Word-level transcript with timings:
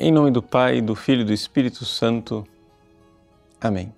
Em 0.00 0.12
nome 0.12 0.30
do 0.30 0.40
Pai, 0.40 0.80
do 0.80 0.94
Filho 0.94 1.22
e 1.22 1.24
do 1.24 1.32
Espírito 1.32 1.84
Santo. 1.84 2.46
Amém. 3.60 3.92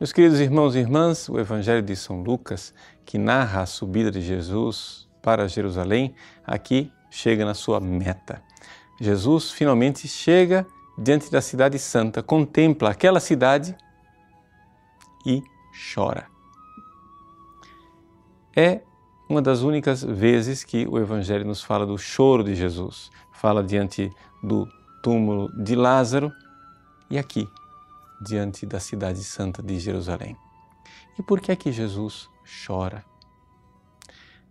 Meus 0.00 0.12
queridos 0.12 0.40
irmãos 0.40 0.74
e 0.74 0.80
irmãs, 0.80 1.28
o 1.28 1.38
Evangelho 1.38 1.82
de 1.82 1.94
São 1.94 2.20
Lucas, 2.20 2.74
que 3.04 3.16
narra 3.16 3.62
a 3.62 3.66
subida 3.66 4.10
de 4.10 4.20
Jesus 4.20 5.06
para 5.22 5.46
Jerusalém, 5.46 6.16
aqui 6.44 6.90
chega 7.08 7.44
na 7.44 7.54
sua 7.54 7.78
meta. 7.78 8.42
Jesus 9.00 9.52
finalmente 9.52 10.08
chega 10.08 10.66
diante 10.98 11.30
da 11.30 11.40
Cidade 11.40 11.78
Santa, 11.78 12.20
contempla 12.20 12.90
aquela 12.90 13.20
cidade 13.20 13.76
e 15.24 15.44
chora. 15.94 16.26
É 18.56 18.80
uma 19.28 19.40
das 19.40 19.62
únicas 19.62 20.02
vezes 20.02 20.64
que 20.64 20.88
o 20.88 20.98
Evangelho 20.98 21.44
nos 21.44 21.62
fala 21.62 21.86
do 21.86 21.96
choro 21.96 22.42
de 22.42 22.56
Jesus. 22.56 23.12
Fala 23.30 23.62
diante 23.62 24.10
do 24.46 24.68
túmulo 25.02 25.52
de 25.52 25.74
Lázaro 25.74 26.32
e 27.10 27.18
aqui, 27.18 27.48
diante 28.20 28.64
da 28.64 28.78
cidade 28.78 29.22
santa 29.24 29.62
de 29.62 29.78
Jerusalém. 29.80 30.36
E 31.18 31.22
por 31.22 31.40
que 31.40 31.50
é 31.50 31.56
que 31.56 31.72
Jesus 31.72 32.28
chora? 32.64 33.04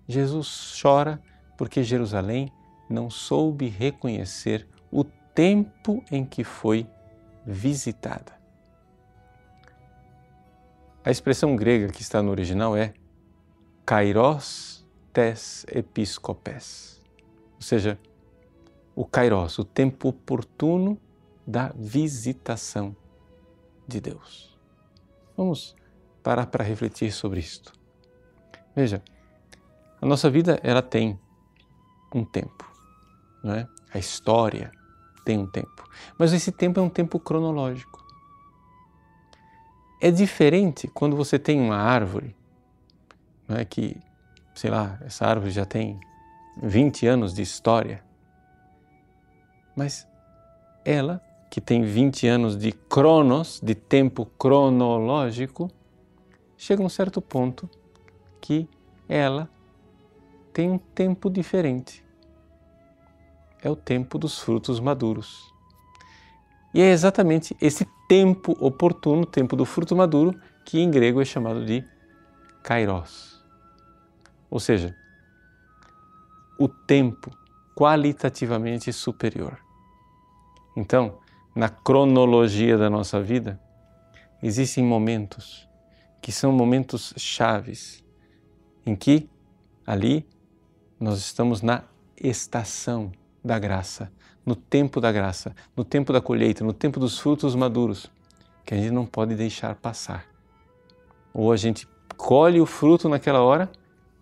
Jesus 0.07 0.77
chora 0.81 1.21
porque 1.57 1.83
Jerusalém 1.83 2.51
não 2.89 3.09
soube 3.09 3.67
reconhecer 3.67 4.67
o 4.91 5.03
tempo 5.03 6.03
em 6.11 6.25
que 6.25 6.43
foi 6.43 6.85
visitada. 7.45 8.33
A 11.03 11.11
expressão 11.11 11.55
grega 11.55 11.87
que 11.87 12.01
está 12.01 12.21
no 12.21 12.31
original 12.31 12.75
é 12.75 12.93
kairos 13.85 14.85
tes 15.13 15.65
episcopes, 15.69 17.01
ou 17.55 17.61
seja, 17.61 17.97
o 18.95 19.05
kairos, 19.05 19.59
o 19.59 19.63
tempo 19.63 20.09
oportuno 20.09 20.97
da 21.45 21.71
visitação 21.75 22.95
de 23.87 23.99
Deus. 23.99 24.57
Vamos 25.35 25.75
parar 26.23 26.47
para 26.47 26.63
refletir 26.63 27.11
sobre 27.11 27.39
isto. 27.39 27.73
Veja, 28.75 29.03
a 30.01 30.05
nossa 30.05 30.29
vida 30.29 30.59
ela 30.63 30.81
tem 30.81 31.19
um 32.13 32.23
tempo, 32.23 32.71
não 33.43 33.53
é? 33.53 33.67
A 33.93 33.99
história 33.99 34.71
tem 35.25 35.37
um 35.37 35.47
tempo, 35.47 35.83
mas 36.17 36.33
esse 36.33 36.51
tempo 36.51 36.79
é 36.79 36.83
um 36.83 36.89
tempo 36.89 37.19
cronológico. 37.19 38.03
É 40.01 40.11
diferente 40.11 40.87
quando 40.87 41.15
você 41.15 41.37
tem 41.37 41.59
uma 41.59 41.77
árvore 41.77 42.35
não 43.47 43.57
é 43.57 43.65
que, 43.65 43.97
sei 44.55 44.71
lá, 44.71 44.97
essa 45.01 45.25
árvore 45.25 45.51
já 45.51 45.65
tem 45.65 45.99
20 46.61 47.05
anos 47.07 47.33
de 47.33 47.41
história, 47.41 48.03
mas 49.75 50.07
ela, 50.83 51.21
que 51.49 51.59
tem 51.59 51.83
20 51.83 52.27
anos 52.27 52.57
de 52.57 52.71
cronos, 52.71 53.59
de 53.61 53.75
tempo 53.75 54.25
cronológico, 54.37 55.69
chega 56.57 56.81
a 56.81 56.85
um 56.85 56.89
certo 56.89 57.21
ponto 57.21 57.69
que 58.39 58.67
ela 59.07 59.49
tem 60.53 60.69
um 60.71 60.77
tempo 60.77 61.29
diferente. 61.29 62.03
É 63.61 63.69
o 63.69 63.75
tempo 63.75 64.17
dos 64.17 64.39
frutos 64.39 64.79
maduros. 64.79 65.53
E 66.73 66.81
é 66.81 66.91
exatamente 66.91 67.55
esse 67.59 67.87
tempo 68.07 68.55
oportuno, 68.59 69.25
tempo 69.25 69.55
do 69.55 69.65
fruto 69.65 69.95
maduro, 69.95 70.39
que 70.63 70.79
em 70.79 70.91
grego 70.91 71.21
é 71.21 71.25
chamado 71.25 71.65
de 71.65 71.83
kairos 72.61 73.35
ou 74.49 74.59
seja, 74.59 74.95
o 76.57 76.69
tempo 76.69 77.29
qualitativamente 77.75 78.93
superior. 78.93 79.59
Então, 80.75 81.19
na 81.55 81.69
cronologia 81.69 82.77
da 82.77 82.89
nossa 82.89 83.21
vida, 83.21 83.59
existem 84.43 84.83
momentos 84.83 85.67
que 86.21 86.31
são 86.31 86.51
momentos 86.51 87.13
chaves 87.17 88.03
em 88.85 88.95
que 88.95 89.29
ali 89.85 90.27
nós 90.99 91.19
estamos 91.19 91.61
na 91.61 91.83
estação 92.17 93.11
da 93.43 93.59
graça, 93.59 94.11
no 94.45 94.55
tempo 94.55 94.99
da 94.99 95.11
graça, 95.11 95.55
no 95.75 95.83
tempo 95.83 96.11
da 96.11 96.21
colheita, 96.21 96.63
no 96.63 96.73
tempo 96.73 96.99
dos 96.99 97.19
frutos 97.19 97.55
maduros, 97.55 98.11
que 98.65 98.73
a 98.73 98.77
gente 98.77 98.91
não 98.91 99.05
pode 99.05 99.35
deixar 99.35 99.75
passar. 99.75 100.25
Ou 101.33 101.51
a 101.51 101.57
gente 101.57 101.87
colhe 102.17 102.59
o 102.59 102.65
fruto 102.65 103.07
naquela 103.07 103.41
hora, 103.41 103.71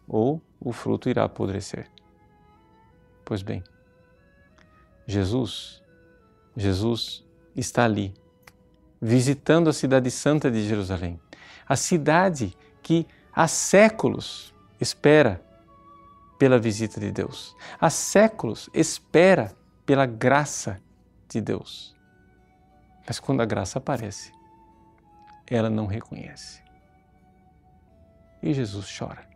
ou 0.08 0.42
o 0.60 0.72
fruto 0.72 1.10
irá 1.10 1.24
apodrecer. 1.24 1.90
Pois 3.24 3.42
bem, 3.42 3.64
Jesus, 5.06 5.83
Jesus 6.56 7.24
está 7.56 7.84
ali, 7.86 8.14
visitando 9.02 9.70
a 9.70 9.74
cidade 9.74 10.10
santa 10.12 10.50
de 10.50 10.68
Jerusalém, 10.68 11.20
a 11.68 11.76
cidade 11.76 12.56
que 12.82 13.08
há 13.34 13.48
séculos 13.48 14.54
espera 14.80 15.44
pela 16.38 16.60
visita 16.60 17.00
de 17.00 17.12
Deus, 17.12 17.56
há 17.80 17.90
séculos 17.90 18.70
espera 18.74 19.56
pela 19.86 20.06
graça 20.06 20.82
de 21.30 21.42
Deus. 21.42 21.96
Mas 23.06 23.20
quando 23.20 23.42
a 23.42 23.46
graça 23.46 23.80
aparece, 23.80 24.32
ela 25.48 25.70
não 25.70 25.86
reconhece. 25.86 26.62
E 28.42 28.54
Jesus 28.54 28.98
chora 28.98 29.34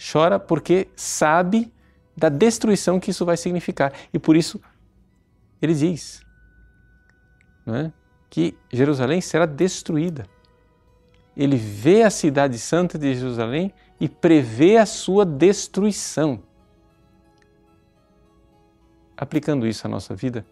chora 0.00 0.38
porque 0.38 0.88
sabe 0.96 1.72
da 2.16 2.28
destruição 2.28 2.98
que 2.98 3.10
isso 3.10 3.24
vai 3.24 3.36
significar. 3.36 3.92
E 4.12 4.18
por 4.18 4.36
isso 4.36 4.60
ele 5.60 5.74
diz 5.74 6.22
é? 7.66 7.92
que 8.28 8.56
Jerusalém 8.72 9.20
será 9.20 9.46
destruída. 9.46 10.26
Ele 11.36 11.56
vê 11.56 12.02
a 12.02 12.10
cidade 12.10 12.58
santa 12.58 12.98
de 12.98 13.14
Jerusalém 13.14 13.72
e 14.00 14.08
prevê 14.08 14.76
a 14.76 14.86
sua 14.86 15.24
destruição. 15.24 16.42
Aplicando 19.16 19.66
isso 19.66 19.86
à 19.86 19.90
nossa 19.90 20.14
vida, 20.14 20.46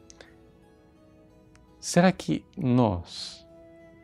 será 1.80 2.12
que 2.12 2.44
nós 2.56 3.46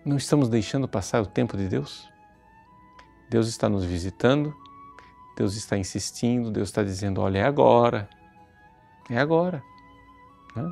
não 0.05 0.17
estamos 0.17 0.49
deixando 0.49 0.89
passar 0.89 1.23
o 1.23 1.27
tempo 1.27 1.57
de 1.57 1.69
Deus? 1.69 2.09
Deus 3.29 3.49
está 3.49 3.69
nos 3.69 3.85
visitando, 3.85 4.55
Deus 5.37 5.55
está 5.55 5.77
insistindo, 5.77 6.51
Deus 6.51 6.69
está 6.69 6.83
dizendo: 6.83 7.21
olha, 7.21 7.39
é 7.39 7.45
agora, 7.45 8.09
é 9.11 9.19
agora. 9.19 9.63
Né? 10.57 10.71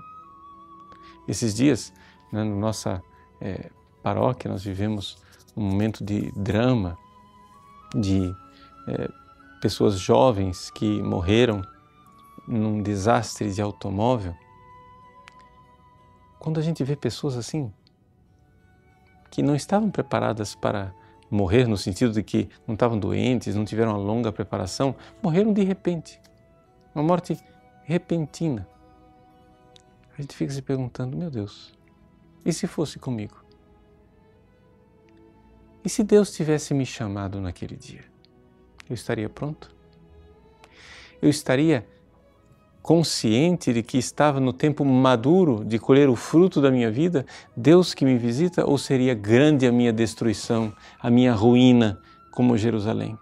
Esses 1.26 1.54
dias, 1.54 1.92
né, 2.32 2.42
na 2.42 2.54
nossa 2.54 3.02
é, 3.40 3.70
paróquia, 4.02 4.50
nós 4.50 4.64
vivemos 4.64 5.16
um 5.56 5.62
momento 5.62 6.04
de 6.04 6.32
drama, 6.32 6.98
de 7.94 8.34
é, 8.88 9.08
pessoas 9.60 9.98
jovens 9.98 10.70
que 10.70 11.02
morreram 11.02 11.62
num 12.46 12.82
desastre 12.82 13.52
de 13.52 13.62
automóvel. 13.62 14.34
Quando 16.38 16.58
a 16.58 16.62
gente 16.62 16.82
vê 16.82 16.96
pessoas 16.96 17.36
assim, 17.36 17.72
que 19.30 19.42
não 19.42 19.54
estavam 19.54 19.90
preparadas 19.90 20.54
para 20.54 20.92
morrer 21.30 21.66
no 21.66 21.78
sentido 21.78 22.12
de 22.12 22.22
que 22.22 22.48
não 22.66 22.74
estavam 22.74 22.98
doentes, 22.98 23.54
não 23.54 23.64
tiveram 23.64 23.92
uma 23.92 23.98
longa 23.98 24.30
preparação, 24.30 24.94
morreram 25.22 25.52
de 25.52 25.62
repente. 25.62 26.20
Uma 26.94 27.02
morte 27.02 27.38
repentina. 27.84 28.68
A 30.16 30.20
gente 30.20 30.36
fica 30.36 30.52
se 30.52 30.60
perguntando, 30.60 31.16
meu 31.16 31.30
Deus, 31.30 31.72
e 32.44 32.52
se 32.52 32.66
fosse 32.66 32.98
comigo? 32.98 33.42
E 35.84 35.88
se 35.88 36.04
Deus 36.04 36.32
tivesse 36.32 36.74
me 36.74 36.86
chamado 36.86 37.40
naquele 37.40 37.76
dia? 37.76 38.04
Eu 38.88 38.94
estaria 38.94 39.28
pronto? 39.28 39.74
Eu 41.20 41.28
estaria 41.28 41.86
consciente 42.82 43.72
de 43.72 43.82
que 43.82 43.96
estava 43.96 44.40
no 44.40 44.52
tempo 44.52 44.84
maduro 44.84 45.64
de 45.64 45.78
colher 45.78 46.08
o 46.08 46.16
fruto 46.16 46.60
da 46.60 46.70
minha 46.70 46.90
vida, 46.90 47.24
Deus 47.56 47.94
que 47.94 48.04
me 48.04 48.18
visita, 48.18 48.66
ou 48.66 48.76
seria 48.76 49.14
grande 49.14 49.66
a 49.66 49.72
minha 49.72 49.92
destruição, 49.92 50.74
a 51.00 51.08
minha 51.08 51.32
ruína, 51.32 52.00
como 52.32 52.58
Jerusalém? 52.58 53.16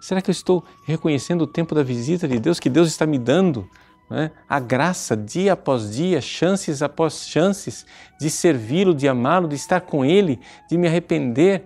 Será 0.00 0.22
que 0.22 0.30
eu 0.30 0.32
estou 0.32 0.64
reconhecendo 0.84 1.42
o 1.42 1.46
tempo 1.46 1.74
da 1.74 1.82
visita 1.82 2.28
de 2.28 2.38
Deus 2.38 2.60
que 2.60 2.70
Deus 2.70 2.88
está 2.88 3.04
me 3.04 3.18
dando? 3.18 3.68
Né? 4.12 4.30
A 4.46 4.60
graça, 4.60 5.16
dia 5.16 5.54
após 5.54 5.90
dia, 5.90 6.20
chances 6.20 6.82
após 6.82 7.26
chances, 7.26 7.86
de 8.20 8.28
servi-lo, 8.28 8.94
de 8.94 9.08
amá-lo, 9.08 9.48
de 9.48 9.54
estar 9.54 9.80
com 9.80 10.04
Ele, 10.04 10.38
de 10.68 10.76
me 10.76 10.86
arrepender, 10.86 11.64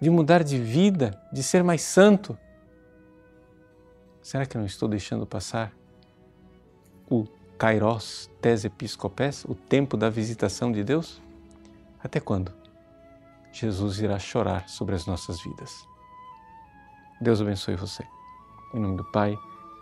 de 0.00 0.10
mudar 0.10 0.42
de 0.42 0.58
vida, 0.58 1.16
de 1.32 1.40
ser 1.40 1.62
mais 1.62 1.82
santo. 1.82 2.36
Será 4.20 4.44
que 4.44 4.58
não 4.58 4.66
estou 4.66 4.88
deixando 4.88 5.24
passar 5.24 5.72
o 7.08 7.28
kairos 7.56 8.28
tes 8.42 8.64
episcopes, 8.64 9.44
o 9.44 9.54
tempo 9.54 9.96
da 9.96 10.10
visitação 10.10 10.72
de 10.72 10.82
Deus? 10.82 11.22
Até 12.02 12.18
quando? 12.18 12.52
Jesus 13.52 14.00
irá 14.00 14.18
chorar 14.18 14.68
sobre 14.68 14.96
as 14.96 15.06
nossas 15.06 15.40
vidas. 15.40 15.86
Deus 17.20 17.40
abençoe 17.40 17.76
você. 17.76 18.04
Em 18.74 18.80
nome 18.80 18.96
do 18.96 19.04
Pai, 19.12 19.38